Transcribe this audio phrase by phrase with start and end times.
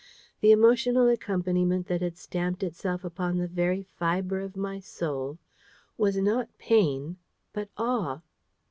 [0.39, 5.37] The emotional accompaniment that had stamped itself upon the very fibre of my soul,
[5.95, 7.17] was not pain
[7.53, 8.21] but awe.